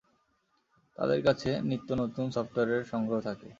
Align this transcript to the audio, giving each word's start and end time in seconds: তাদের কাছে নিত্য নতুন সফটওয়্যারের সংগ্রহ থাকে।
তাদের 0.97 1.19
কাছে 1.27 1.49
নিত্য 1.69 1.89
নতুন 1.93 2.25
সফটওয়্যারের 2.31 2.83
সংগ্রহ 2.91 3.19
থাকে। 3.21 3.47